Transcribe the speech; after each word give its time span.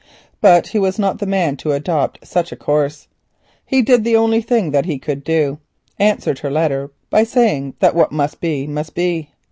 But 0.41 0.65
he 0.69 0.79
was 0.79 0.97
not 0.97 1.19
the 1.19 1.27
man 1.27 1.57
to 1.57 1.73
adopt 1.73 2.25
such 2.25 2.51
a 2.51 2.55
course. 2.55 3.07
He 3.63 3.83
did 3.83 4.03
the 4.03 4.15
only 4.15 4.41
thing 4.41 4.73
he 4.83 4.97
could 4.97 5.23
do—answered 5.23 6.39
her 6.39 6.49
letter 6.49 6.89
by 7.11 7.23
saying 7.23 7.75
that 7.81 7.93
what 7.93 8.11
must 8.11 8.41
be 8.41 8.65
must 8.65 8.95
be. 8.95 9.29